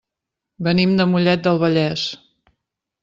[0.67, 2.07] Venim de Mollet del Vallès.